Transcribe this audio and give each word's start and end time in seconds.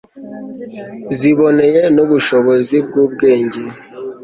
ziboneye 1.17 1.81
nubushobozi 1.95 2.75
bwubwenge 2.87 3.61